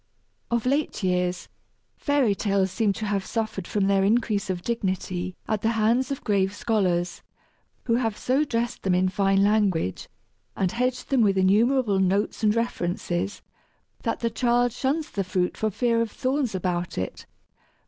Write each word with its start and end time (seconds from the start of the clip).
Of 0.49 0.65
late 0.65 1.03
years, 1.03 1.47
fairy 1.95 2.33
tales 2.33 2.71
seem 2.71 2.91
to 2.93 3.05
have 3.05 3.23
suffered 3.23 3.67
from 3.67 3.85
their 3.85 4.03
increase 4.03 4.49
of 4.49 4.63
dignity 4.63 5.35
at 5.47 5.61
the 5.61 5.73
hands 5.77 6.09
of 6.09 6.23
grave 6.23 6.55
scholars, 6.55 7.21
who 7.83 7.97
have 7.97 8.17
so 8.17 8.43
dressed 8.43 8.81
them 8.81 8.95
in 8.95 9.09
fine 9.09 9.43
language, 9.43 10.09
and 10.55 10.71
hedged 10.71 11.11
them 11.11 11.21
with 11.21 11.37
innumerable 11.37 11.99
notes 11.99 12.41
and 12.41 12.55
references, 12.55 13.43
that 14.01 14.21
the 14.21 14.31
child 14.31 14.71
shuns 14.73 15.11
the 15.11 15.23
fruit 15.23 15.55
for 15.55 15.69
fear 15.69 16.01
of 16.01 16.09
thorns 16.09 16.55
about 16.55 16.97
it. 16.97 17.27